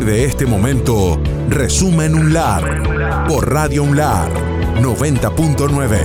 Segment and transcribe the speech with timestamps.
[0.00, 4.30] de este momento, Resumen UNLAR por Radio UNLAR
[4.80, 5.98] 90.9.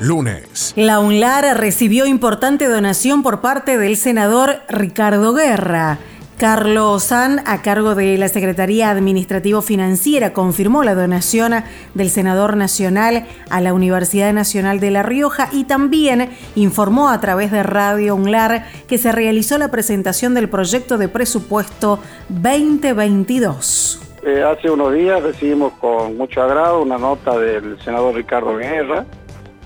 [0.00, 0.72] Lunes.
[0.74, 5.98] La UNLAR recibió importante donación por parte del senador Ricardo Guerra.
[6.38, 11.54] Carlos San, a cargo de la Secretaría Administrativo Financiera, confirmó la donación
[11.94, 17.52] del senador nacional a la Universidad Nacional de La Rioja y también informó a través
[17.52, 24.00] de Radio UNLAR que se realizó la presentación del proyecto de presupuesto 2022.
[24.26, 29.04] Eh, hace unos días recibimos con mucho agrado una nota del senador Ricardo Guerra,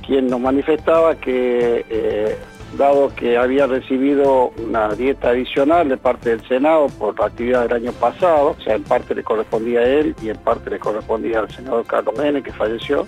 [0.07, 2.37] quien nos manifestaba que eh,
[2.77, 7.73] dado que había recibido una dieta adicional de parte del Senado por la actividad del
[7.73, 11.41] año pasado, o sea, en parte le correspondía a él y en parte le correspondía
[11.41, 13.07] al senador Carlos Menem, que falleció,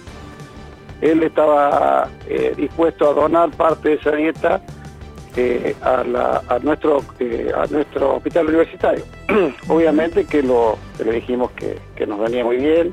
[1.01, 4.62] él estaba eh, dispuesto a donar parte de esa dieta
[5.37, 9.04] eh, a, nuestro, eh, a nuestro hospital universitario.
[9.68, 12.90] Obviamente que, le dijimos que, que nos venía muy bien,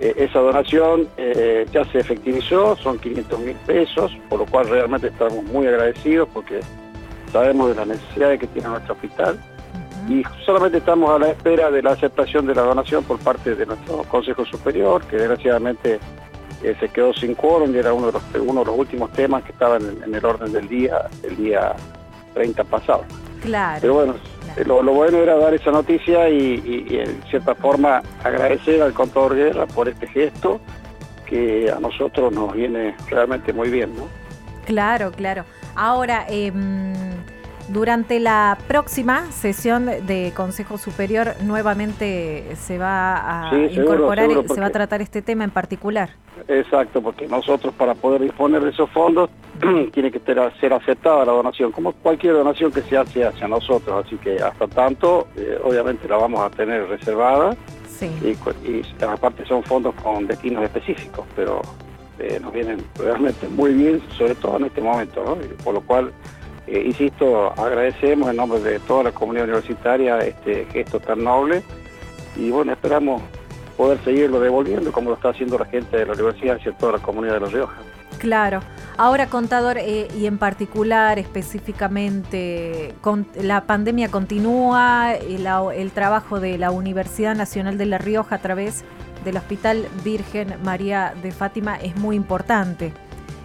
[0.00, 5.08] eh, esa donación eh, ya se efectivizó, son 500 mil pesos, por lo cual realmente
[5.08, 6.60] estamos muy agradecidos porque
[7.32, 9.38] sabemos de las necesidades que tiene nuestro hospital
[10.08, 13.64] y solamente estamos a la espera de la aceptación de la donación por parte de
[13.64, 15.98] nuestro Consejo Superior, que desgraciadamente
[16.62, 19.42] eh, se quedó sin quórum y era uno de los, uno de los últimos temas
[19.44, 21.74] que estaban en, el orden del día, el día
[22.34, 23.04] 30 pasado.
[23.40, 23.78] Claro.
[23.80, 24.14] Pero bueno,
[24.56, 29.66] eh, lo, bueno era dar esa noticia y, en cierta forma agradecer al contador Guerra
[29.66, 30.60] por este gesto
[31.26, 34.06] que a nosotros nos viene realmente muy bien, ¿no?
[34.66, 35.44] Claro, claro.
[35.74, 37.03] Ahora, em,
[37.68, 44.66] durante la próxima sesión de Consejo Superior nuevamente se va a incorporar, y se va
[44.66, 46.10] a tratar este tema en particular.
[46.48, 49.30] Exacto, porque nosotros para poder disponer de esos fondos
[49.92, 50.20] tiene que
[50.60, 54.66] ser aceptada la donación, como cualquier donación que se hace hacia nosotros, así que hasta
[54.66, 57.56] tanto eh, obviamente la vamos a tener reservada.
[58.22, 58.36] Y,
[59.02, 61.62] aparte son fondos con destinos específicos, pero
[62.18, 66.12] eh, nos vienen realmente muy bien, sobre todo en este momento, por lo cual,
[66.66, 71.62] eh, insisto, agradecemos en nombre de toda la comunidad universitaria este gesto tan noble
[72.36, 73.22] y bueno, esperamos
[73.76, 76.98] poder seguirlo devolviendo como lo está haciendo la gente de la universidad hacia toda la
[76.98, 77.76] comunidad de La Rioja.
[78.18, 78.60] Claro.
[78.96, 82.94] Ahora, contador, eh, y en particular, específicamente,
[83.42, 88.84] la pandemia continúa, el, el, trabajo de la Universidad Nacional de La Rioja a través
[89.24, 92.92] del Hospital Virgen María de Fátima es muy importante.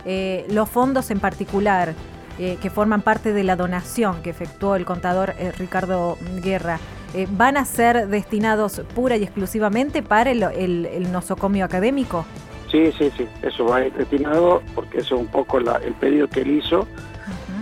[0.05, 1.93] Eh, los fondos en particular,
[2.39, 6.79] eh, que forman parte de la donación que efectuó el contador Ricardo Guerra,
[7.15, 12.23] eh, van a ser destinados pura y exclusivamente para el, nosocomio académico?
[12.69, 16.27] Sí, sí, sí, eso va a ir destinado porque eso es un poco el pedido
[16.27, 16.87] que él hizo.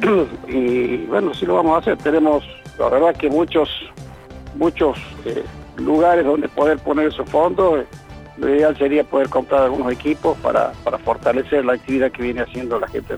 [0.48, 1.98] Y bueno, sí lo vamos a hacer.
[1.98, 2.44] Tenemos,
[2.78, 3.70] la verdad que muchos,
[4.56, 5.44] muchos eh,
[5.78, 7.86] lugares donde poder poner esos fondos.
[8.38, 12.80] Lo ideal sería poder comprar algunos equipos para, para fortalecer la actividad que viene haciendo
[12.80, 13.16] la gente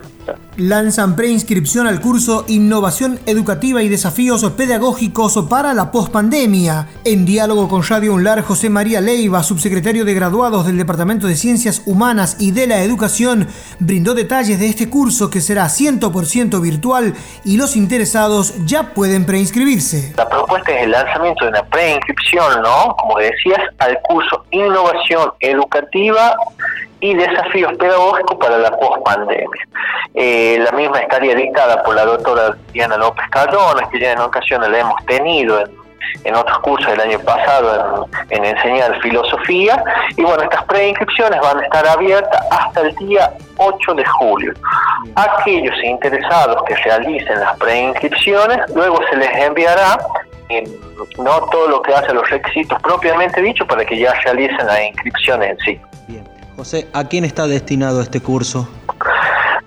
[0.56, 6.88] Lanzan preinscripción al curso Innovación Educativa y Desafíos Pedagógicos para la Postpandemia.
[7.04, 11.82] En diálogo con Radio Unlar, José María Leiva, subsecretario de graduados del Departamento de Ciencias
[11.86, 13.48] Humanas y de la Educación,
[13.78, 17.14] brindó detalles de este curso que será 100% virtual
[17.44, 20.14] y los interesados ya pueden preinscribirse.
[20.16, 22.94] La propuesta es el lanzamiento de una preinscripción, ¿no?
[22.98, 25.09] Como decías, al curso Innovación
[25.40, 26.36] educativa
[27.00, 29.66] y desafíos pedagógicos para la pospandemia.
[30.14, 34.68] Eh, la misma estaría dictada por la doctora Diana López Caldones, que ya en ocasiones
[34.70, 35.60] la hemos tenido
[36.24, 39.82] en, otros cursos del año pasado en, enseñar filosofía.
[40.16, 44.52] Y bueno, estas preinscripciones van a estar abiertas hasta el día 8 de julio.
[45.14, 49.98] Aquellos interesados que realicen las preinscripciones, luego se les enviará
[51.18, 55.42] no todo lo que hace los requisitos propiamente dicho para que ya realicen la inscripción
[55.42, 55.80] en sí.
[56.08, 56.28] Bien.
[56.56, 58.68] José, ¿a quién está destinado este curso?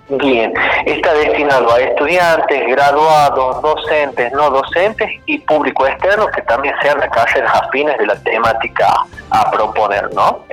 [0.08, 0.52] Bien,
[0.84, 7.08] está destinado a estudiantes, graduados, docentes, no docentes y público externo que también sean las
[7.08, 8.94] carreras afines de la temática
[9.30, 10.44] a proponer, ¿no?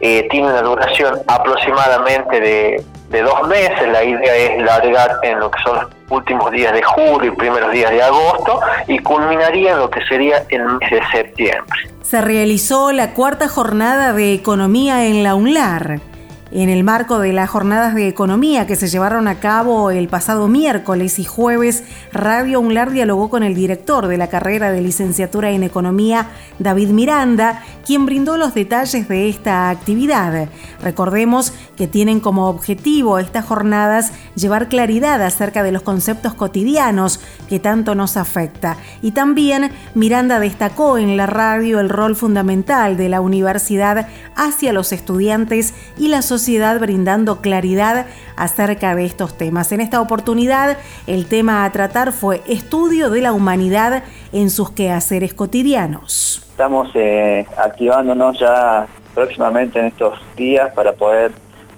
[0.00, 5.50] Eh, tiene una duración aproximadamente de, de dos meses, la idea es largar en lo
[5.50, 9.78] que son los últimos días de julio y primeros días de agosto y culminaría en
[9.78, 11.78] lo que sería el mes de septiembre.
[12.02, 16.00] Se realizó la cuarta jornada de economía en la UNLAR
[16.50, 20.48] En el marco de las jornadas de economía que se llevaron a cabo el pasado
[20.48, 25.62] miércoles y jueves, Radio UNLAR dialogó con el director de la carrera de licenciatura en
[25.62, 26.28] economía,
[26.58, 30.48] David Miranda, quien brindó los detalles de esta actividad.
[30.82, 37.20] Recordemos que tienen como objetivo estas jornadas llevar claridad acerca de los conceptos cotidianos
[37.50, 38.78] que tanto nos afecta.
[39.02, 44.92] Y también Miranda destacó en la radio el rol fundamental de la universidad hacia los
[44.92, 46.37] estudiantes y la sociedad
[46.78, 48.06] brindando claridad
[48.36, 49.72] acerca de estos temas.
[49.72, 54.02] En esta oportunidad, el tema a tratar fue estudio de la humanidad
[54.32, 56.42] en sus quehaceres cotidianos.
[56.50, 61.32] Estamos eh, activándonos ya próximamente en estos días para poder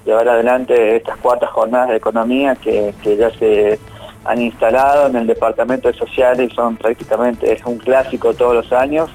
[0.04, 3.78] llevar adelante estas cuartas jornadas de economía que, ya se
[4.24, 9.10] han instalado en el Departamento de Sociales y son prácticamente, un clásico todos los años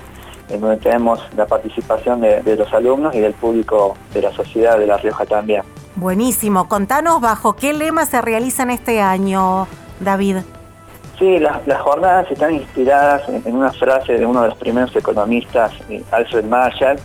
[0.49, 4.87] en donde tenemos la participación de, los alumnos y del público de la sociedad de
[4.87, 5.63] La Rioja también.
[5.95, 9.67] Buenísimo, contanos bajo qué lema se realizan este año,
[9.99, 10.37] David.
[11.17, 16.03] Sí, las, jornadas están inspiradas en, una frase de uno de los primeros economistas, eh,
[16.11, 16.99] Alfred Marshall,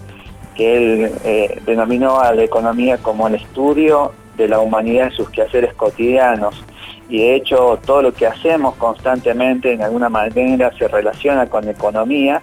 [0.56, 5.30] que él eh, denominó a la economía como el estudio de la humanidad en sus
[5.30, 6.64] quehaceres cotidianos
[7.10, 12.40] y de hecho todo lo que hacemos constantemente en alguna manera se relaciona con economía.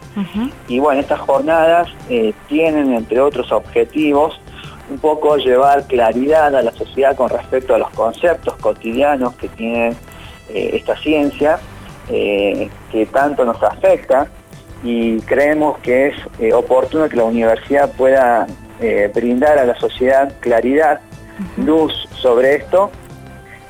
[0.68, 4.40] Y bueno, estas jornadas eh, tienen entre otros objetivos
[4.90, 9.90] un poco llevar claridad a la sociedad con respecto a los conceptos cotidianos que tiene
[10.50, 11.60] eh, esta ciencia
[12.10, 14.28] eh, que tanto nos afecta
[14.84, 18.46] y creemos que es oportuno que la universidad pueda
[19.16, 21.00] brindar a la sociedad claridad,
[21.58, 22.92] luz sobre esto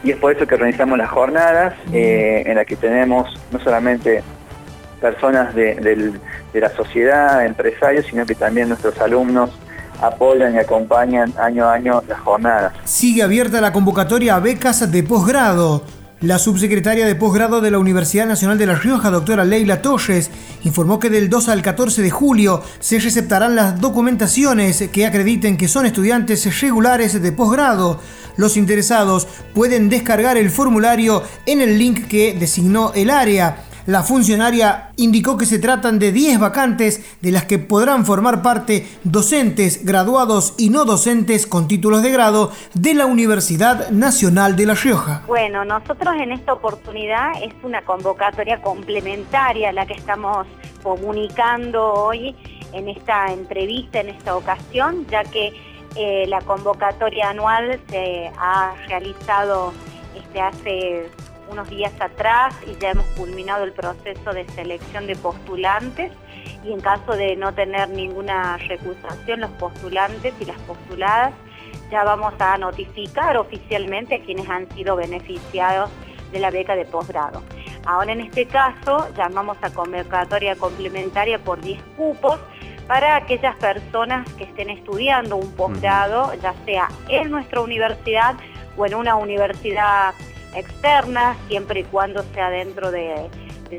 [0.03, 4.23] y es por eso que organizamos las jornadas eh, en las que tenemos no solamente
[5.01, 6.19] personas de,
[6.53, 9.51] la sociedad, empresarios, sino que también nuestros alumnos
[10.01, 12.73] apoyan y acompañan año a año las jornadas.
[12.83, 15.83] Sigue abierta la convocatoria a becas de posgrado.
[16.21, 20.31] La subsecretaria de posgrado de la Universidad Nacional de La Rioja, doctora Leila Torres,
[20.63, 25.67] informó que del 2 al 14 de julio se receptarán las documentaciones que acrediten que
[25.67, 28.01] son estudiantes regulares de posgrado.
[28.35, 33.66] Los interesados pueden descargar el formulario en el link que designó el área.
[33.87, 38.85] La funcionaria indicó que se tratan de 10 vacantes de las que podrán formar parte
[39.05, 44.73] docentes, graduados y no docentes con títulos de grado de la Universidad Nacional de La
[44.73, 45.23] Rioja.
[45.25, 50.45] Bueno, nosotros en esta oportunidad es una convocatoria complementaria la que estamos
[50.83, 52.35] comunicando hoy
[52.73, 55.53] en esta entrevista, en esta ocasión, ya que
[55.95, 59.71] eh, la convocatoria anual se ha realizado
[60.13, 61.09] este, hace
[61.49, 66.11] unos días atrás y ya hemos culminado el proceso de selección de postulantes
[66.63, 71.33] y en caso de no tener ninguna recusación, los postulantes y las postuladas
[71.89, 75.89] ya vamos a notificar oficialmente a quienes han sido beneficiados
[76.31, 77.41] de la beca de posgrado.
[77.85, 82.39] Ahora en este caso llamamos a convocatoria complementaria por 10 cupos
[82.87, 88.35] para aquellas personas que estén estudiando un posgrado, ya sea en nuestra universidad
[88.77, 90.13] o en una universidad
[90.55, 93.29] externa, siempre y cuando sea dentro del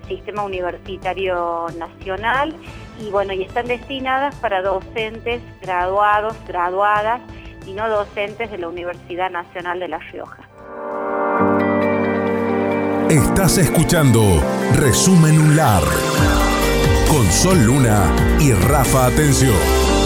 [0.06, 2.54] sistema universitario nacional.
[3.00, 7.20] Y bueno, y están destinadas para docentes graduados, graduadas
[7.66, 10.42] y no docentes de la Universidad Nacional de La Rioja.
[13.08, 14.20] Estás escuchando
[14.74, 15.82] Resumen UNLAR
[17.08, 18.04] con Sol Luna
[18.38, 19.97] y Rafa Atención.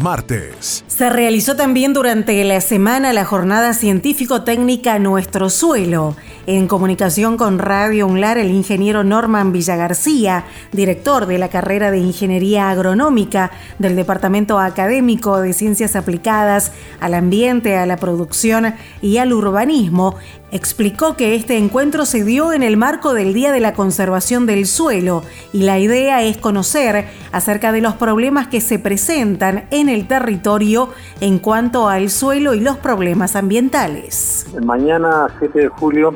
[0.00, 0.84] Martes.
[0.86, 6.16] Se realizó también durante la semana la jornada científico-técnica Nuestro Suelo.
[6.46, 12.70] En comunicación con Radio UNLAR, el ingeniero Norman Villagarcía, director de la carrera de Ingeniería
[12.70, 20.16] Agronómica del Departamento Académico de Ciencias Aplicadas al Ambiente, a la Producción y al Urbanismo,
[20.50, 24.66] explicó que este encuentro se dio en el marco del Día de la Conservación del
[24.66, 30.08] Suelo y la idea es conocer acerca de los problemas que se presentan en el
[30.08, 30.88] territorio
[31.20, 34.46] en cuanto al suelo y los problemas ambientales.
[34.64, 36.14] Mañana 7 de julio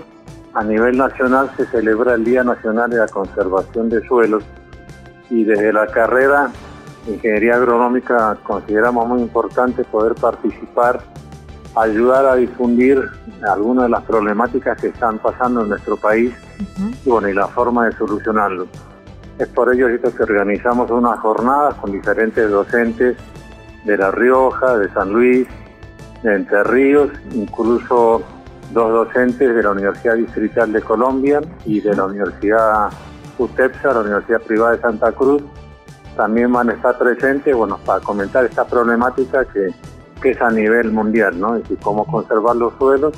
[0.55, 4.45] a nivel nacional se celebra el Día Nacional de la Conservación de Suelos
[5.31, 6.51] y desde la carrera
[7.07, 11.01] de Ingeniería Agronómica consideramos muy importante poder participar
[11.77, 13.03] ayudar a difundir
[13.51, 16.33] algunas de las problemáticas que están pasando en nuestro país
[17.05, 18.67] y bueno, y la forma de solucionarlo.
[19.39, 23.17] Es por ello que organizamos unas jornadas con diferentes docentes
[23.85, 25.49] de La Rioja, de San Luis,
[26.23, 28.23] de Entre Ríos, incluso
[28.73, 32.91] dos docentes de la Universidad Distrital de Colombia y de la Universidad
[33.39, 35.43] UTEPSA, la Universidad Privada de Santa Cruz,
[36.17, 39.73] también van a estar presentes, bueno, para comentar esta problemática que,
[40.23, 41.55] es a nivel mundial, ¿no?
[41.57, 43.13] Es decir, cómo conservar los suelos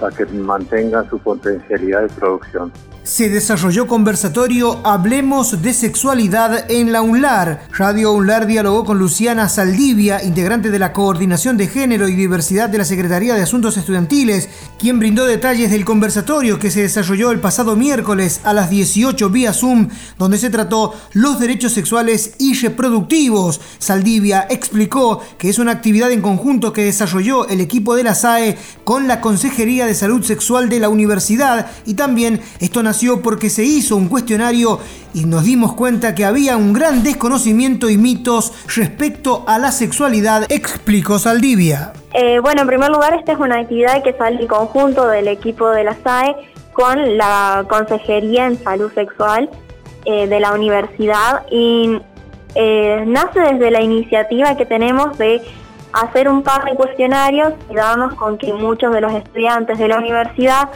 [0.00, 2.72] para que mantengan su potencialidad de producción
[3.06, 7.68] se desarrolló conversatorio Hablemos de Sexualidad en la UNLAR.
[7.70, 12.78] Radio UNLAR dialogó con Luciana Saldivia, integrante de la Coordinación de Género y Diversidad de
[12.78, 17.76] la Secretaría de Asuntos Estudiantiles, quien brindó detalles del conversatorio que se desarrolló el pasado
[17.76, 23.60] miércoles a las 18 vía Zoom, donde se trató los derechos sexuales y reproductivos.
[23.78, 28.58] Saldivia explicó que es una actividad en conjunto que desarrolló el equipo de la SAE
[28.82, 33.64] con la Consejería de Salud Sexual de la Universidad y también esto nació porque se
[33.64, 34.78] hizo un cuestionario
[35.14, 40.46] y nos dimos cuenta que había un gran desconocimiento y mitos respecto a la sexualidad,
[40.48, 41.92] explicó Saldivia.
[42.14, 45.68] Eh, bueno, en primer lugar, esta es una actividad que sale en conjunto del equipo
[45.70, 46.34] de la SAE
[46.72, 49.50] con la Consejería en Salud Sexual
[50.04, 51.98] eh, de la universidad y
[52.54, 55.42] eh, nace desde la iniciativa que tenemos de
[55.92, 59.98] hacer un par de cuestionarios y darnos con que muchos de los estudiantes de la
[59.98, 60.68] universidad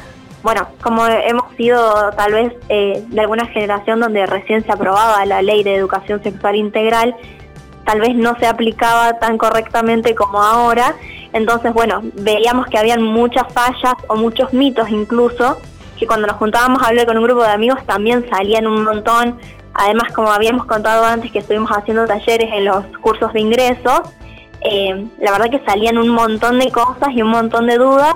[0.42, 5.42] bueno, como hemos sido tal vez eh, de alguna generación donde recién se aprobaba la
[5.42, 7.14] ley de educación sexual integral,
[7.84, 10.94] tal vez no se aplicaba tan correctamente como ahora.
[11.32, 15.60] Entonces, bueno, veíamos que habían muchas fallas o muchos mitos incluso,
[15.98, 19.38] que cuando nos juntábamos a hablar con un grupo de amigos también salían un montón.
[19.74, 24.02] Además, como habíamos contado antes que estuvimos haciendo talleres en los cursos de ingreso,
[24.62, 28.14] eh, la verdad que salían un montón de cosas y un montón de dudas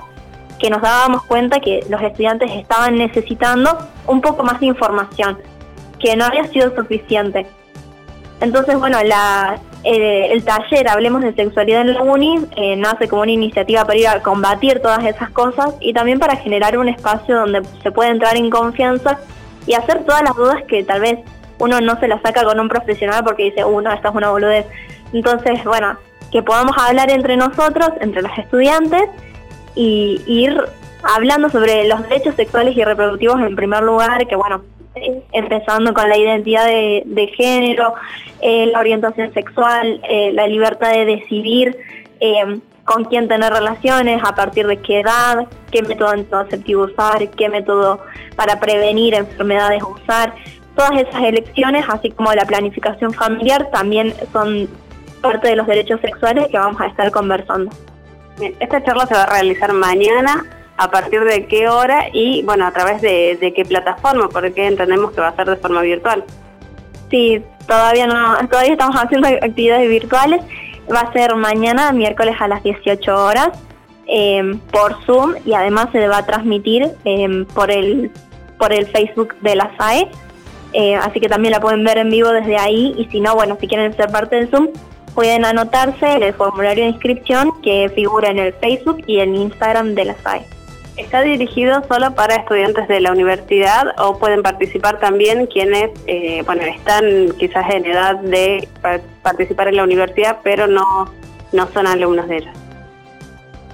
[0.58, 5.38] que nos dábamos cuenta que los estudiantes estaban necesitando un poco más de información,
[5.98, 7.46] que no había sido suficiente.
[8.40, 13.22] Entonces, bueno, la, eh, el taller Hablemos de Sexualidad en la UNI eh, nace como
[13.22, 17.36] una iniciativa para ir a combatir todas esas cosas y también para generar un espacio
[17.36, 19.18] donde se puede entrar en confianza
[19.66, 21.18] y hacer todas las dudas que tal vez
[21.58, 24.30] uno no se las saca con un profesional porque dice, uno, uh, esta es una
[24.30, 24.66] boludez.
[25.12, 25.96] Entonces, bueno,
[26.32, 29.02] que podamos hablar entre nosotros, entre los estudiantes,
[29.74, 30.60] y ir
[31.02, 34.62] hablando sobre los derechos sexuales y reproductivos en primer lugar, que bueno,
[34.96, 37.94] eh, empezando con la identidad de, género,
[38.40, 41.76] eh, la orientación sexual, eh, la libertad de decidir
[42.84, 48.00] con quién tener relaciones, a partir de qué edad, qué método anticonceptivo usar, qué método
[48.34, 50.32] para prevenir enfermedades usar.
[50.74, 54.68] Todas esas elecciones, así como la planificación familiar, también son
[55.20, 57.70] parte de los derechos sexuales que vamos a estar conversando.
[58.40, 60.44] Esta charla se va a realizar mañana,
[60.76, 65.20] a partir de qué hora y, bueno, a través de, qué plataforma, porque entendemos que
[65.20, 66.24] va a ser de forma virtual.
[67.10, 70.42] Sí, todavía no, todavía estamos haciendo actividades virtuales.
[70.92, 73.50] Va a ser mañana, miércoles a las 18 horas,
[74.06, 78.10] em, por Zoom y además se va a transmitir em, por el
[78.58, 80.08] por el Facebook de la SAE.
[80.72, 83.56] Eh, así que también la pueden ver en vivo desde ahí y si no, bueno,
[83.60, 84.68] si quieren ser parte del Zoom,
[85.14, 89.94] pueden anotarse en el formulario de inscripción que figura en el Facebook y en Instagram
[89.94, 90.44] de la SAE.
[90.96, 96.62] ¿Está dirigido solo para estudiantes de la universidad o pueden participar también quienes eh, bueno,
[96.62, 98.68] están quizás en edad de
[99.22, 101.10] participar en la universidad pero no,
[101.52, 102.52] no son alumnos de ella?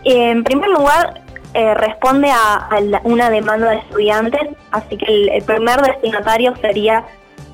[0.04, 1.20] En primer lugar,
[1.52, 2.68] eh, responde a,
[3.04, 7.04] una demanda de estudiantes, así que el primer destinatario sería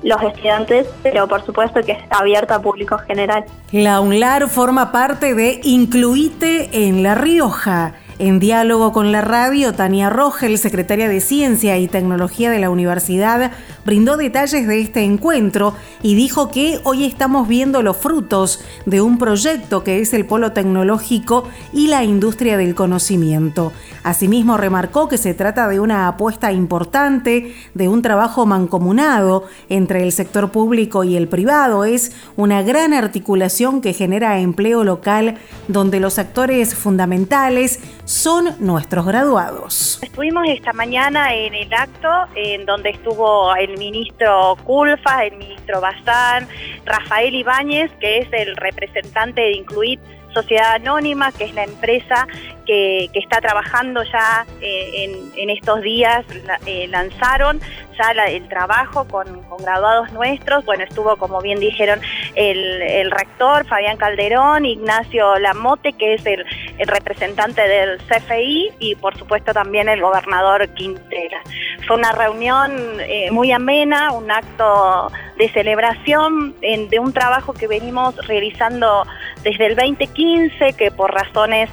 [0.03, 3.45] los estudiantes, pero por supuesto que está abierta a público general.
[3.71, 10.09] La UNLAR forma parte de Incluite en La Rioja en diálogo con la radio, Tania
[10.09, 13.51] Rogel, secretaria de Ciencia y Tecnología de la universidad,
[13.85, 19.17] brindó detalles de este encuentro y dijo que hoy estamos viendo los frutos de un
[19.17, 23.71] proyecto que es el Polo Tecnológico y la Industria del Conocimiento.
[24.03, 30.11] Asimismo, remarcó que se trata de una apuesta importante, de un trabajo mancomunado entre el
[30.11, 31.85] sector público y el privado.
[31.85, 39.99] Es una gran articulación que genera empleo local donde los actores fundamentales son nuestros graduados.
[40.01, 46.47] Estuvimos esta mañana en el acto en donde estuvo el ministro Culfa, el ministro Bazán,
[46.85, 49.99] Rafael Ibáñez, que es el representante de Incluir
[50.33, 52.27] Sociedad Anónima, que es la empresa
[52.67, 56.25] que, está trabajando ya eh, en, estos días,
[56.65, 57.59] eh, lanzaron
[57.97, 60.63] ya el trabajo con, graduados nuestros.
[60.65, 61.99] Bueno, estuvo, como bien dijeron,
[62.35, 66.45] el, rector Fabián Calderón, Ignacio Lamote, que es el,
[66.85, 71.41] representante del CFI, y por supuesto también el gobernador Quintela.
[71.87, 78.15] Fue una reunión eh, muy amena, un acto de celebración de un trabajo que venimos
[78.27, 79.05] realizando
[79.43, 81.69] desde el 2015, que por razones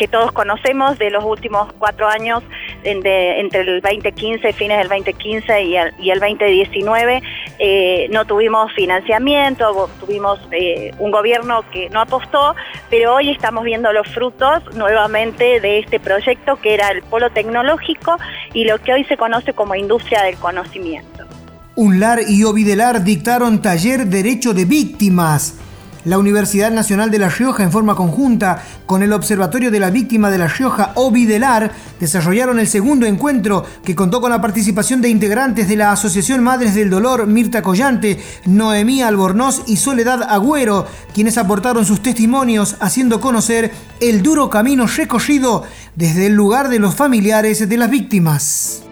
[0.00, 2.42] que todos conocemos de los últimos cuatro años
[2.84, 7.22] entre el 2015, fines del 2015 y el, y el 2019,
[7.58, 12.54] eh, no tuvimos financiamiento, tuvimos eh, un gobierno que no apostó,
[12.88, 18.16] pero hoy estamos viendo los frutos nuevamente de este proyecto que era el polo tecnológico
[18.54, 21.26] y lo que hoy se conoce como industria del conocimiento.
[21.76, 25.58] UNLAR y Ovidelar dictaron taller Derecho de Víctimas.
[26.04, 30.30] La Universidad Nacional de La Rioja, en forma conjunta con el Observatorio de la Víctima
[30.30, 35.68] de La Rioja, Ovidelar, desarrollaron el segundo encuentro que contó con la participación de integrantes
[35.68, 41.84] de la Asociación Madres del Dolor, Mirta Collante, Noemí Albornoz y Soledad Agüero, quienes aportaron
[41.84, 45.64] sus testimonios haciendo conocer el duro camino recorrido
[45.96, 48.82] desde el lugar de los familiares de las víctimas.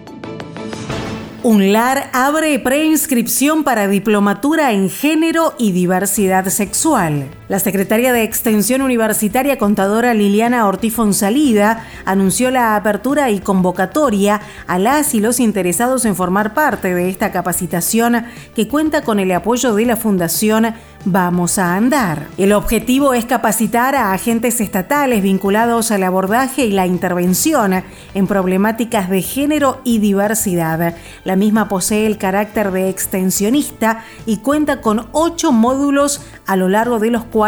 [1.49, 7.38] UNLAR abre preinscripción para diplomatura en género y diversidad sexual.
[7.49, 14.77] La secretaria de Extensión Universitaria contadora Liliana Ortiz Fonsalida anunció la apertura y convocatoria a
[14.77, 18.23] las y los interesados en formar parte de esta capacitación
[18.55, 20.75] que cuenta con el apoyo de la Fundación
[21.05, 22.27] Vamos a Andar.
[22.37, 29.09] El objetivo es capacitar a agentes estatales vinculados al abordaje y la intervención en problemáticas
[29.09, 30.95] de género y diversidad.
[31.23, 36.99] La misma posee el carácter de extensionista y cuenta con ocho módulos a lo largo
[36.99, 37.38] de los cuales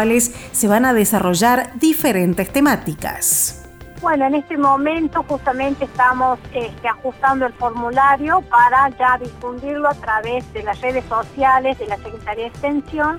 [0.52, 3.58] se van a desarrollar diferentes temáticas.
[4.00, 10.50] Bueno, en este momento justamente estamos este, ajustando el formulario para ya difundirlo a través
[10.52, 13.18] de las redes sociales de la Secretaría de Extensión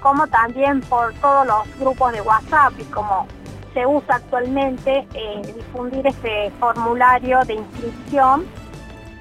[0.00, 3.26] como también por todos los grupos de WhatsApp y como
[3.74, 8.44] se usa actualmente eh, difundir este formulario de inscripción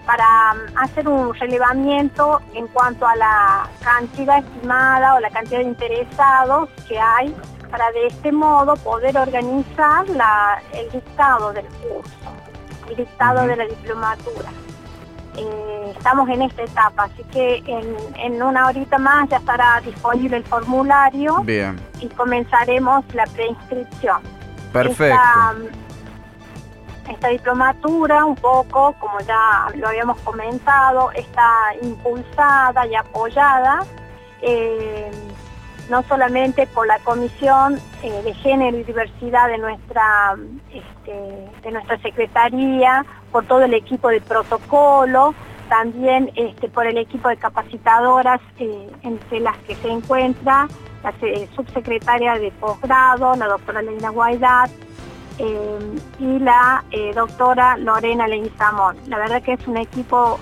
[0.06, 5.66] para mm, hacer un relevamiento en cuanto a la cantidad estimada o la cantidad de
[5.66, 7.36] interesados que hay
[7.70, 10.06] para de este modo poder organizar
[10.74, 12.12] el dictado del curso,
[12.90, 14.50] el dictado de la diplomatura.
[15.38, 20.44] Eh, estamos en esta etapa, así que en, una horita más ya estará disponible el
[20.44, 21.44] formulario
[22.02, 24.22] y comenzaremos la preinscripción.
[24.74, 25.04] Perfecto.
[25.06, 25.56] Esta,
[27.30, 31.50] diplomatura, un poco, como ya lo habíamos comentado, está
[31.82, 33.86] impulsada y apoyada
[34.42, 35.12] eh,
[35.90, 40.36] no solamente por la Comisión eh, de Género y Diversidad de nuestra,
[40.74, 45.36] este, de nuestra Secretaría, por todo el equipo de protocolo,
[45.70, 50.68] también este, por el equipo de capacitadoras eh, entre las que se encuentra
[51.04, 51.14] la
[51.56, 54.70] subsecretaria de posgrado, la doctora Leina Guaidat,
[55.44, 58.96] eh, y la eh, doctora Lorena Leguizamón.
[59.08, 60.40] La verdad que es un equipo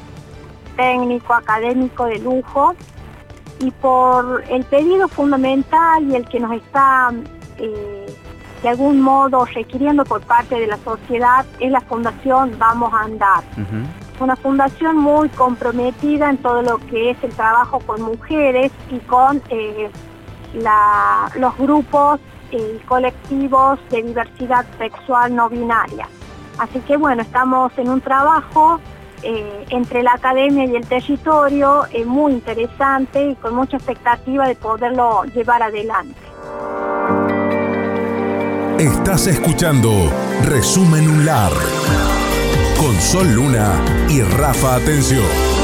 [0.76, 2.76] técnico, académico de lujo,
[3.60, 7.12] y por el pedido fundamental y el que nos está
[8.62, 13.44] de algún modo requiriendo por parte de la sociedad es la Fundación Vamos a Andar.
[14.20, 19.42] Una fundación muy comprometida en todo lo que es el trabajo con mujeres y con
[19.50, 19.90] eh,
[21.36, 22.20] los grupos
[22.52, 26.08] y colectivos de diversidad sexual no binaria.
[26.58, 28.80] Así que bueno, estamos en un trabajo
[29.24, 34.56] eh, entre la academia y el territorio eh, muy interesante y con mucha expectativa de
[34.56, 36.16] poderlo llevar adelante.
[38.78, 39.92] Estás escuchando
[40.46, 41.52] Resumen UNLAR
[42.80, 43.74] con Sol Luna
[44.08, 45.59] y Rafa Atención.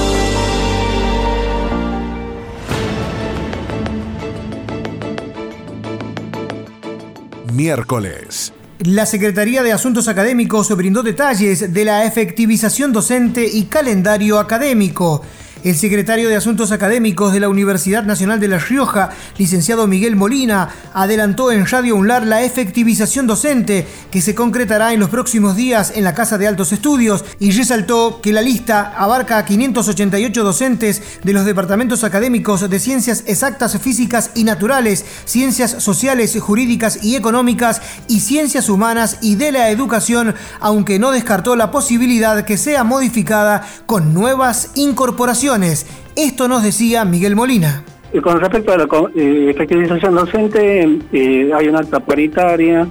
[7.55, 8.53] Miércoles.
[8.79, 15.21] La Secretaría de Asuntos Académicos brindó detalles de la efectivización docente y calendario académico.
[15.65, 20.69] El secretario de Asuntos Académicos de la Universidad Nacional de La Rioja, licenciado Miguel Molina,
[20.93, 26.03] adelantó en Radio UNLAR la efectivización docente que se concretará en los próximos días en
[26.03, 31.33] la Casa de Altos Estudios y resaltó que la lista abarca a 588 docentes de
[31.33, 38.19] los departamentos académicos de Ciencias Exactas, Físicas y Naturales, Ciencias Sociales, Jurídicas y Económicas y
[38.19, 44.13] Ciencias Humanas y de la Educación, aunque no descartó la posibilidad que sea modificada con
[44.13, 45.54] nuevas incorporaciones.
[45.55, 47.81] Esto nos decía Miguel Molina.
[48.21, 52.85] con respecto a la eh, efectivización docente, eh, hay una acta paritaria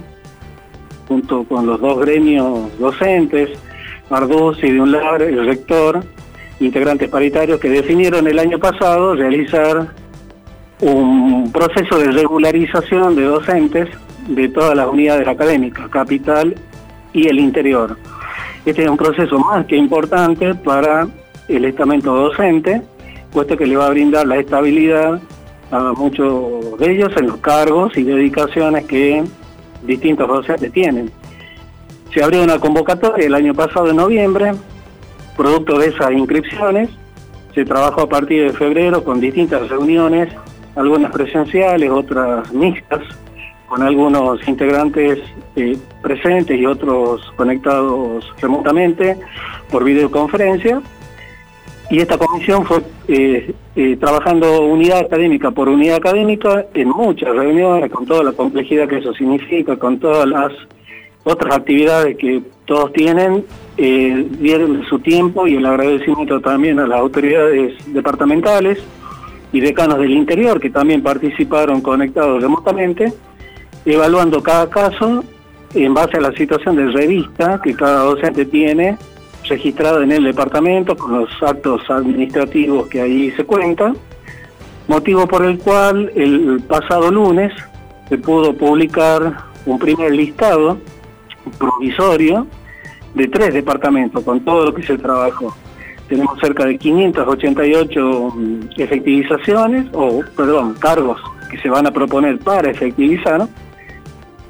[1.07, 3.49] junto con los dos gremios docentes,
[4.09, 6.03] Arduz y de un lado el rector,
[6.59, 9.87] integrantes paritarios que definieron el año pasado realizar
[10.81, 13.89] un proceso de regularización de docentes
[14.27, 16.55] de todas las unidades académicas, capital
[17.13, 17.95] y el interior.
[18.65, 21.07] Este es un proceso más que importante para
[21.47, 22.81] el estamento docente,
[23.31, 25.19] puesto que le va a brindar la estabilidad
[25.71, 29.23] a muchos de ellos en los cargos y dedicaciones que
[29.83, 31.11] distintos docentes tienen.
[32.13, 34.53] Se abrió una convocatoria el año pasado en noviembre,
[35.35, 36.89] producto de esas inscripciones.
[37.53, 40.29] Se trabajó a partir de febrero con distintas reuniones,
[40.75, 43.01] algunas presenciales, otras mixtas,
[43.67, 45.19] con algunos integrantes
[45.55, 49.17] eh, presentes y otros conectados remotamente
[49.69, 50.81] por videoconferencia.
[51.89, 57.91] Y esta comisión fue eh, eh, trabajando unidad académica por unidad académica en muchas reuniones,
[57.91, 60.51] con toda la complejidad que eso significa, con todas las
[61.23, 63.43] otras actividades que todos tienen,
[63.75, 68.79] dieron su tiempo y el agradecimiento también a las autoridades departamentales
[69.51, 73.11] y decanos del interior que también participaron conectados remotamente
[73.85, 75.23] evaluando cada caso
[75.73, 78.97] en base a la situación de revista que cada docente tiene
[79.47, 83.97] registrado en el departamento con los actos administrativos que ahí se cuentan,
[84.87, 87.53] motivo por el cual el pasado lunes
[88.09, 90.77] se pudo publicar un primer listado
[91.57, 92.47] provisorio
[93.13, 95.55] de tres departamentos con todo lo que se trabajó.
[96.07, 102.69] Tenemos cerca de 588 mm, efectivizaciones, o perdón, cargos que se van a proponer para
[102.69, 103.47] efectivizar,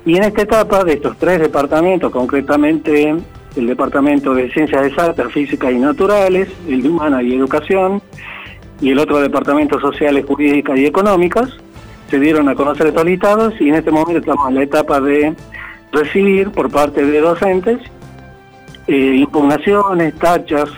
[0.06, 3.16] y en esta etapa de estos tres departamentos, concretamente
[3.56, 8.02] el Departamento de Ciencias Exactas, Físicas y Naturales, el de Humana y Educación,
[8.82, 11.50] y el otro Departamento Sociales, Jurídicas y Económicas,
[12.10, 13.06] se dieron a conocer estos
[13.60, 15.34] y en este momento estamos en la etapa de
[15.92, 17.80] recibir por parte de docentes
[18.88, 20.70] eh, impugnaciones, tachas,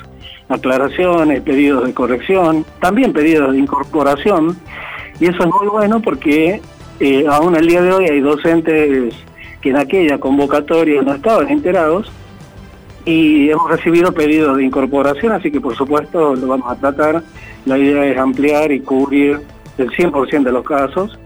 [0.47, 4.57] aclaraciones, pedidos de corrección, también pedidos de incorporación,
[5.19, 6.61] y eso es muy bueno porque
[6.99, 9.13] eh, aún el día de hoy hay docentes
[9.61, 12.09] que en aquella convocatoria no estaban enterados
[13.07, 17.23] y hemos recibido pedidos de incorporación, así que por supuesto lo vamos a tratar.
[17.65, 19.39] La idea es ampliar y cubrir
[19.77, 21.17] el 100% de los casos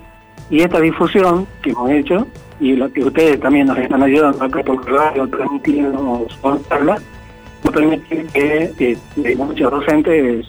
[0.52, 2.28] y esta difusión que hemos hecho
[2.60, 7.00] y la que ustedes también nos están ayudando acá por radio, transmitiéndonos contarla,
[7.64, 8.28] nos permite
[8.78, 8.92] que
[9.24, 10.46] eh, muchos docentes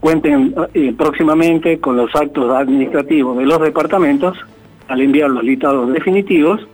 [0.00, 4.36] cuenten eh, próximamente con los actos administrativos de los departamentos
[4.88, 6.66] al enviar los listados definitivos,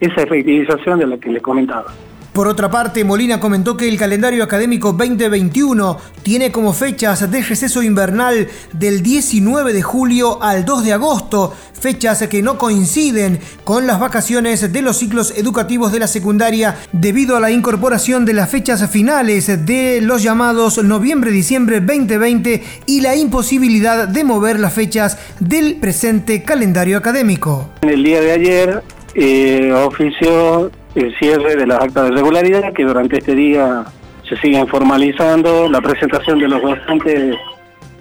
[0.00, 1.92] esa efectivización de la que les comentaba.
[2.36, 7.82] Por otra parte, Molina comentó que el calendario académico 2021 tiene como fechas de receso
[7.82, 13.98] invernal del 19 de julio al 2 de agosto, fechas que no coinciden con las
[13.98, 18.86] vacaciones de los ciclos educativos de la secundaria debido a la incorporación de las fechas
[18.90, 26.42] finales de los llamados noviembre-diciembre 2020 y la imposibilidad de mover las fechas del presente
[26.42, 27.70] calendario académico.
[27.80, 28.82] En el día de ayer,
[29.14, 33.84] eh, ofició el cierre de las actas de regularidad que durante este día
[34.28, 37.36] se siguen formalizando, la presentación de los docentes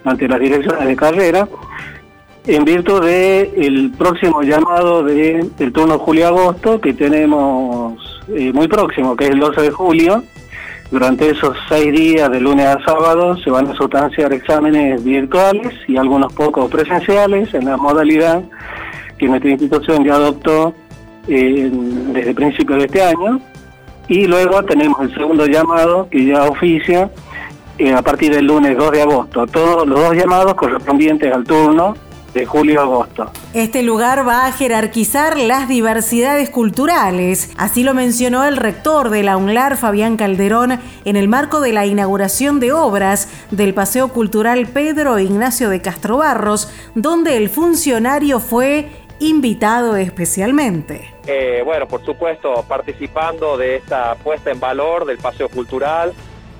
[0.03, 1.47] ante las direcciones de carrera,
[2.47, 9.25] en virtud del el próximo llamado del turno julio-agosto que tenemos eh, muy próximo, que
[9.25, 10.23] es el 12 de julio.
[10.91, 15.97] Durante esos seis días, de lunes a sábado, se van a sustanciar exámenes virtuales y
[15.97, 18.43] algunos pocos presenciales en la modalidad
[19.17, 20.75] que nuestra institución ya adoptó
[21.27, 23.39] desde principios de este año.
[24.07, 27.09] Y luego tenemos el segundo llamado que ya oficia
[27.77, 29.47] eh, a partir del lunes 2 de agosto.
[29.47, 31.95] Todos los dos llamados correspondientes al turno
[32.35, 33.31] de julio-agosto.
[33.53, 39.37] Este lugar va a jerarquizar las diversidades culturales, así lo mencionó el rector de la
[39.37, 45.17] UNLAR, Fabián Calderón, en el marco de la inauguración de obras del Paseo Cultural Pedro
[45.17, 51.14] Ignacio de Castro Barros, donde el funcionario fue invitado especialmente.
[51.27, 56.13] Eh, bueno, por supuesto, participando de esta puesta en valor del Paseo Cultural,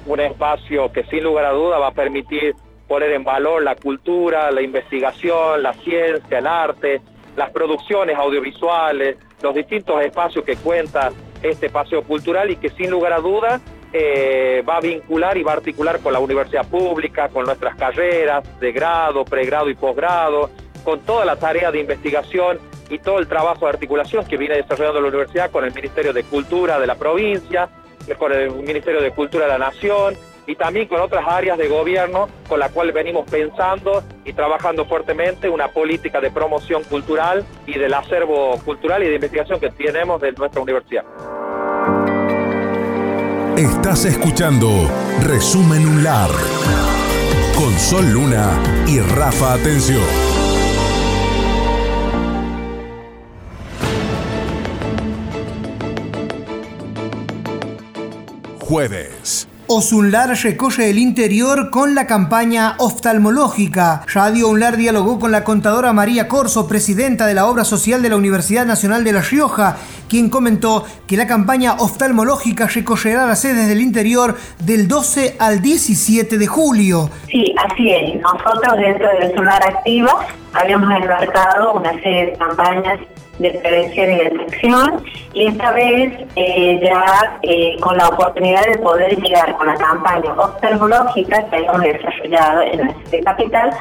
[0.08, 2.56] un espacio que sin lugar a duda va a permitir
[2.88, 7.02] poner en valor la cultura, la investigación, la ciencia, el arte,
[7.36, 11.12] las producciones audiovisuales, los distintos espacios que cuenta
[11.44, 13.62] este paseo cultural y que sin lugar a duda
[13.94, 18.44] eh, va a vincular y va a articular con la universidad pública, con nuestras carreras
[18.60, 20.50] de grado, pregrado y posgrado,
[20.84, 25.02] con toda la tarea de investigación y todo el trabajo de articulación que viene desarrollando
[25.02, 27.70] la universidad con el Ministerio de Cultura de la provincia,
[28.18, 30.16] con el Ministerio de Cultura de la Nación
[30.48, 35.50] y también con otras áreas de gobierno con la cual venimos pensando y trabajando fuertemente
[35.50, 40.32] una política de promoción cultural y del acervo cultural y de investigación que tenemos de
[40.34, 41.04] nuestra universidad.
[43.58, 44.70] Estás escuchando
[45.24, 46.30] Resumen UNLAR
[47.56, 50.55] con Sol Luna y Rafa Atención.
[58.68, 59.48] Jueves.
[59.68, 64.02] Osunlar recoge el interior con la campaña oftalmológica.
[64.12, 68.16] Radio Unlar dialogó con la contadora María Corso, presidenta de la obra social de la
[68.16, 69.78] Universidad Nacional de La Rioja,
[70.10, 76.40] quien comentó que la campaña oftalmológica recorrerá las sedes del interior del 12 al 17
[76.40, 77.12] de julio.
[77.28, 78.20] Sí, así es.
[78.20, 83.00] Nosotros dentro de Osunlar Activa habíamos embarcado una serie de campañas
[83.40, 89.16] de prevención y detección y esta vez eh, ya eh, con la oportunidad de poder
[89.22, 93.72] llegar con la campaña oftalmológica que hemos desarrollado en la capital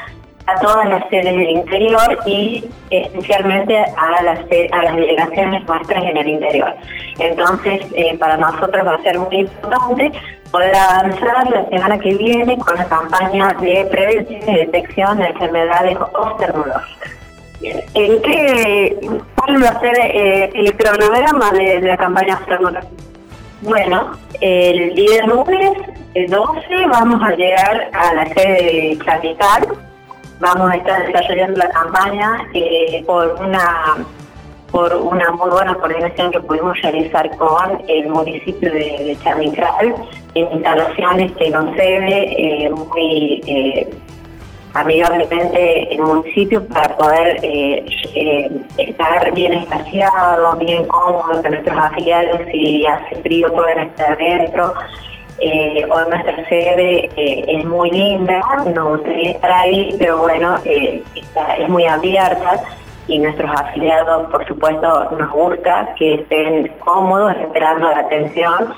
[0.46, 4.40] a todas las sedes del interior y especialmente a las,
[4.72, 6.74] a las delegaciones nuestras en el interior.
[7.18, 10.12] Entonces, eh, para nosotros va a ser muy importante
[10.50, 15.98] poder avanzar la semana que viene con la campaña de prevención y detección de enfermedades
[16.12, 17.23] oftalmológicas.
[17.62, 18.96] ¿En qué,
[19.36, 22.92] cuál va a ser eh, el cronograma de, la campaña oftalmológica?
[23.62, 25.72] Bueno, el día lunes,
[26.14, 29.68] el 12, vamos a llegar a la sede capital.
[30.40, 34.04] Vamos a estar desarrollando la campaña eh, por una
[34.70, 39.94] por una muy buena coordinación que pudimos realizar con el municipio de, de
[40.34, 43.88] en instalaciones que nos sede eh, muy eh,
[44.74, 47.84] amigablemente el municipio para poder eh,
[48.14, 54.74] eh, estar bien espaciado, bien cómodo, que nuestros afiliados si hace frío pueden estar dentro.
[55.38, 58.40] Eh, hoy nuestra sede es muy linda,
[58.74, 62.62] no gustaría estar ahí, pero bueno, es muy abierta
[63.08, 68.74] y nuestros afiliados, por supuesto, nos gusta que estén cómodos esperando la atención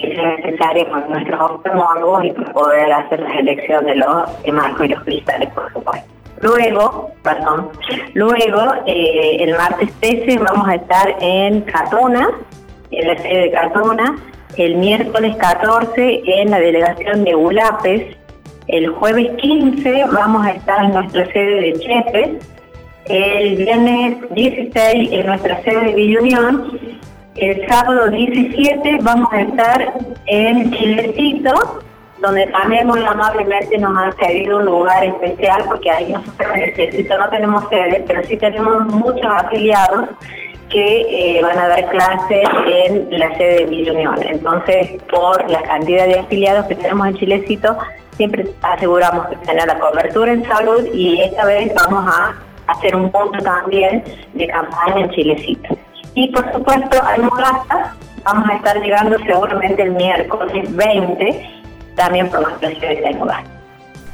[0.00, 4.88] que sea necesaria con nuestros oftalmólogos y poder hacer la selección de los marcos y
[4.88, 6.08] los cristales, por supuesto.
[6.40, 7.68] Luego, perdón,
[8.14, 12.30] luego eh, el martes 13 vamos a estar en Catona,
[12.90, 14.16] en la sede de Catona,
[14.56, 18.16] el miércoles 14 en la delegación de Ulapes,
[18.68, 22.30] el jueves 15 vamos a estar en nuestra sede de Chepes,
[23.06, 26.20] el viernes 16 en nuestra sede de Villa
[27.36, 29.94] el sábado 17 vamos a estar
[30.26, 31.80] en Chilecito,
[32.18, 37.18] donde también muy amablemente nos han cedido un lugar especial, porque ahí nosotros en Chilecito
[37.18, 40.08] no tenemos sede, pero sí tenemos muchos afiliados
[40.68, 46.06] que eh, van a dar clases en la sede de Villa Entonces, por la cantidad
[46.06, 47.76] de afiliados que tenemos en Chilecito,
[48.16, 52.34] siempre aseguramos que tener la cobertura en salud y esta vez vamos a
[52.68, 55.76] hacer un punto también de campaña en Chilecito.
[56.14, 57.94] Y por supuesto, hay Morata,
[58.24, 61.50] vamos a estar llegando seguramente el miércoles 20,
[61.96, 63.50] también por nuestra ciudad de Almogasta.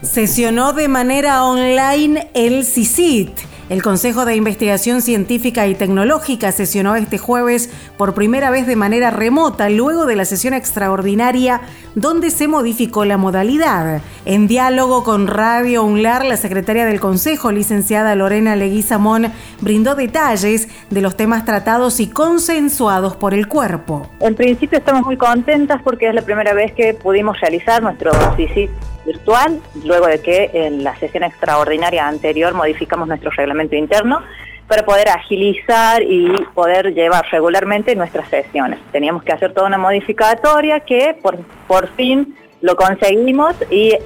[0.02, 3.30] Sesionó de manera online el CICIT
[3.68, 9.10] el Consejo de Investigación Científica y Tecnológica sesionó este jueves por primera vez de manera
[9.10, 11.60] remota luego de la sesión extraordinaria
[11.96, 14.02] donde se modificó la modalidad.
[14.24, 21.00] En diálogo con Radio UNLAR, la secretaria del Consejo, licenciada Lorena Leguizamón, brindó detalles de
[21.00, 24.08] los temas tratados y consensuados por el cuerpo.
[24.20, 28.70] En principio estamos muy contentas porque es la primera vez que pudimos realizar nuestro CICIT
[29.06, 34.22] virtual, luego de que en la sesión extraordinaria anterior modificamos nuestro reglamento interno
[34.68, 38.80] para poder agilizar y poder llevar regularmente nuestras sesiones.
[38.90, 41.38] Teníamos que hacer toda una modificatoria que por,
[41.68, 43.96] por fin lo conseguimos y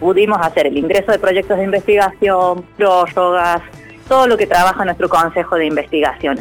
[0.00, 3.62] pudimos hacer el ingreso de proyectos de investigación, prórrogas,
[4.08, 6.38] todo lo que trabaja nuestro Consejo de Investigación.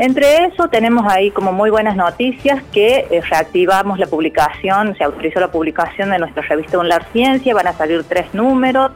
[0.00, 5.40] Entre eso tenemos ahí como muy buenas noticias que eh, reactivamos la publicación, se autorizó
[5.40, 8.92] la publicación de nuestra revista UNLAR Ciencia, van a salir tres números.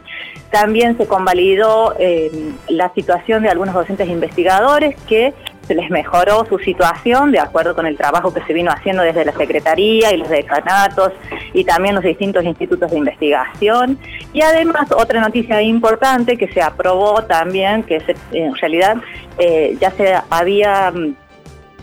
[0.51, 2.31] También se convalidó eh,
[2.69, 5.35] la situación de algunos docentes investigadores que
[5.67, 9.25] se les mejoró su situación de acuerdo con el trabajo que se vino haciendo desde
[9.25, 11.13] la Secretaría y los decanatos
[11.53, 13.99] y también los distintos institutos de investigación.
[14.33, 18.97] Y además otra noticia importante que se aprobó también, que en realidad
[19.39, 21.15] eh, ya se había, mm,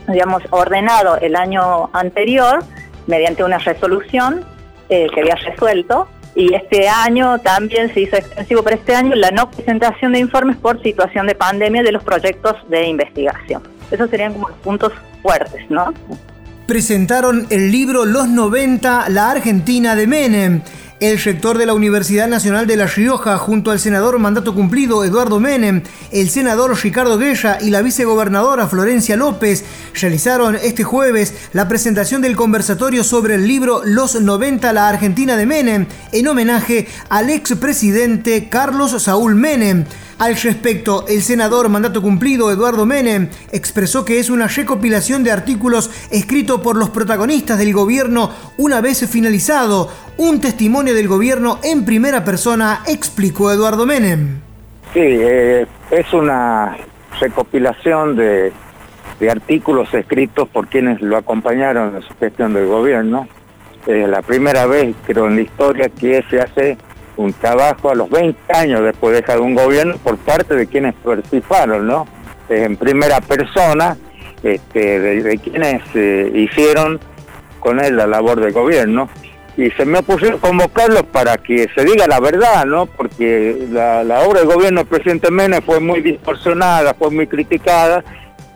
[0.08, 2.64] digamos, ordenado el año anterior
[3.06, 4.44] mediante una resolución
[4.88, 9.30] eh, que había resuelto y este año también se hizo extensivo para este año la
[9.30, 13.62] no presentación de informes por situación de pandemia de los proyectos de investigación.
[13.92, 15.92] Esos serían como los puntos fuertes, ¿no?
[16.66, 20.62] Presentaron el libro Los 90, la Argentina de Menem.
[20.98, 25.40] El rector de la Universidad Nacional de La Rioja, junto al senador mandato cumplido Eduardo
[25.40, 29.64] Menem, el senador Ricardo Guerra y la vicegobernadora Florencia López,
[30.00, 35.44] realizaron este jueves la presentación del conversatorio sobre el libro Los 90, la Argentina de
[35.44, 39.84] Menem, en homenaje al expresidente Carlos Saúl Menem.
[40.22, 45.90] Al respecto, el senador mandato cumplido Eduardo Menem expresó que es una recopilación de artículos
[46.12, 52.24] escritos por los protagonistas del gobierno una vez finalizado, un testimonio del gobierno en primera
[52.24, 54.38] persona, explicó Eduardo Menem.
[54.94, 56.76] Sí, eh, es una
[57.18, 58.52] recopilación de,
[59.18, 63.26] de, artículos escritos por quienes lo acompañaron en su gestión del gobierno.
[63.88, 66.78] Es la primera vez, creo, en la historia que se hace
[67.16, 70.94] un trabajo a los 20 años después de dejar un gobierno por parte de quienes
[70.94, 72.06] participaron, ¿no?
[72.48, 73.96] en primera persona,
[74.42, 77.00] este, de, quienes eh, hicieron
[77.60, 79.08] con él la labor de gobierno.
[79.56, 82.86] Y se me ocurrió convocarlos para que se diga la verdad, ¿no?
[82.86, 88.02] Porque la, obra del gobierno del presidente Menem fue muy distorsionada, fue muy criticada,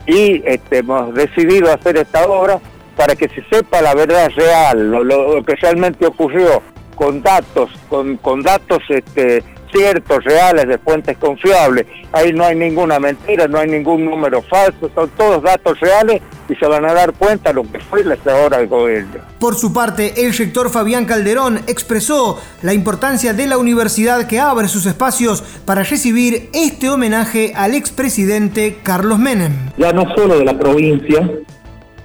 [0.07, 2.59] y este, hemos decidido hacer esta obra
[2.95, 6.63] para que se sepa la verdad real, lo que realmente ocurrió
[6.97, 11.85] con datos, con, con datos este, ciertos, reales, de fuentes confiables.
[12.11, 16.55] Ahí no hay ninguna mentira, no hay ningún número falso, son todos datos reales y
[16.55, 19.19] se van a dar cuenta lo que fue la hora del gobierno.
[19.39, 24.67] Por su parte, el rector Fabián Calderón expresó la importancia de la universidad que abre
[24.67, 29.53] sus espacios para recibir este homenaje al expresidente Carlos Menem.
[29.77, 31.29] Ya no solo de la provincia,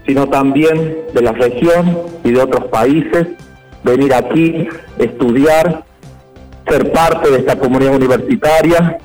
[0.07, 3.28] sino también de la región y de otros países
[3.84, 4.68] venir aquí,
[4.98, 5.84] estudiar,
[6.68, 8.98] ser parte de esta comunidad universitaria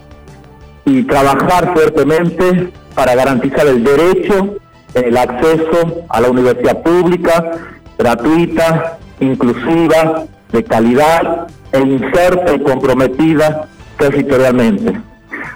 [0.86, 4.58] y trabajar fuertemente para garantizar el derecho
[4.94, 7.60] en el acceso a la universidad pública,
[7.98, 15.02] gratuita, inclusiva, de calidad e inserta y comprometida territorialmente.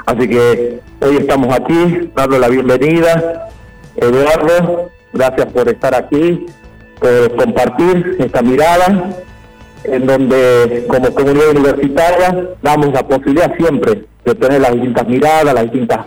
[0.05, 3.49] Así que hoy estamos aquí, dando la bienvenida.
[3.95, 6.45] Eduardo, gracias por estar aquí
[7.35, 9.09] compartir esta mirada
[9.83, 15.63] en donde como comunidad universitaria damos la posibilidad siempre de tener las distintas miradas, las
[15.63, 16.05] distintas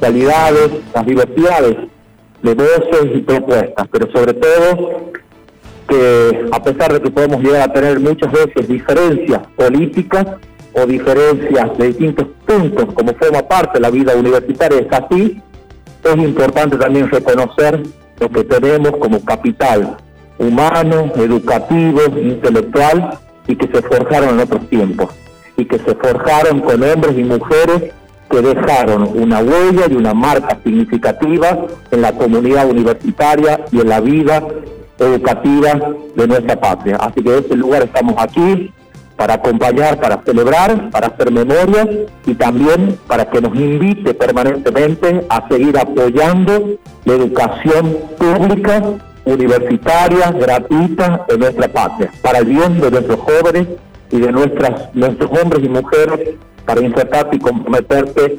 [0.00, 1.76] realidades, las diversidades
[2.42, 5.12] de voces y propuestas, pero sobre todo
[5.88, 10.26] que a pesar de que podemos llegar a tener muchas veces diferencias políticas
[10.72, 15.42] o diferencias de distintos puntos como forma parte de la vida universitaria, es así,
[16.04, 17.82] es importante también reconocer
[18.20, 19.96] lo que tenemos como capital
[20.42, 25.10] humano, educativo, intelectual y que se forjaron en otros tiempos
[25.56, 27.92] y que se forjaron con hombres y mujeres
[28.30, 34.00] que dejaron una huella y una marca significativa en la comunidad universitaria y en la
[34.00, 34.42] vida
[34.98, 35.78] educativa
[36.16, 36.96] de nuestra patria.
[36.96, 38.72] Así que en este lugar estamos aquí
[39.16, 41.86] para acompañar, para celebrar, para hacer memoria
[42.26, 48.82] y también para que nos invite permanentemente a seguir apoyando la educación pública
[49.24, 53.68] universitaria, gratuita en nuestra patria, para el bien de nuestros jóvenes
[54.10, 58.38] y de nuestras, nuestros hombres y mujeres, para insertarte y comprometerte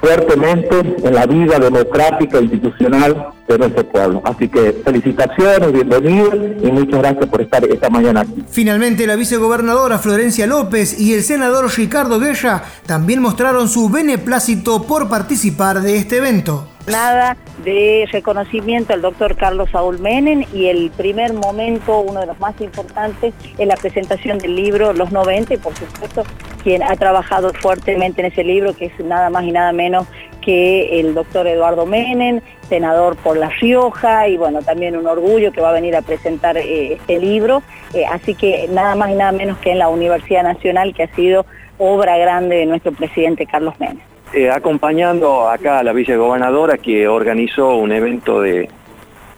[0.00, 4.22] fuertemente en la vida democrática e institucional de nuestro pueblo.
[4.24, 8.44] Así que felicitaciones, bienvenidos y muchas gracias por estar esta mañana aquí.
[8.48, 15.08] Finalmente, la vicegobernadora Florencia López y el senador Ricardo Guerra también mostraron su beneplácito por
[15.08, 21.32] participar de este evento nada de reconocimiento al doctor Carlos Saúl Menem y el primer
[21.32, 25.74] momento, uno de los más importantes, es la presentación del libro Los 90 y por
[25.76, 26.24] supuesto
[26.62, 30.06] quien ha trabajado fuertemente en ese libro, que es nada más y nada menos
[30.40, 35.60] que el doctor Eduardo Menem, senador por La Rioja y bueno, también un orgullo que
[35.60, 37.62] va a venir a presentar eh, este libro.
[37.94, 41.14] Eh, así que nada más y nada menos que en la Universidad Nacional que ha
[41.14, 41.46] sido
[41.78, 44.15] obra grande de nuestro presidente Carlos Menem.
[44.36, 48.68] Eh, acompañando acá a la vicegobernadora que organizó un evento de,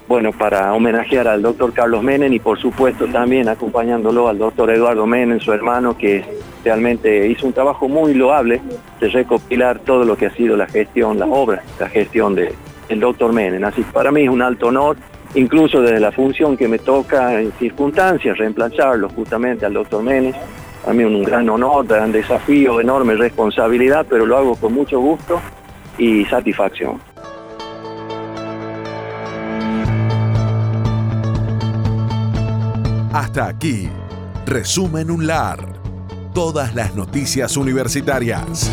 [0.09, 5.07] bueno, para homenajear al doctor Carlos Menem y por supuesto también acompañándolo al doctor Eduardo
[5.07, 6.25] Menem, su hermano, que
[6.65, 8.61] realmente hizo un trabajo muy loable
[8.99, 13.33] de recopilar todo lo que ha sido la gestión, las obras, la gestión del doctor
[13.33, 13.63] Menem.
[13.63, 14.97] Así que para mí es un alto honor,
[15.37, 20.35] incluso desde la función que me toca en circunstancias, reemplazarlo justamente al doctor Menem
[20.87, 25.01] a mí un gran honor, un gran desafío, enorme responsabilidad, pero lo hago con mucho
[25.01, 25.41] gusto
[25.99, 27.01] y satisfacción.
[33.13, 33.89] Hasta aquí,
[34.47, 35.59] resumen un lar.
[36.35, 38.71] Todas las noticias universitarias.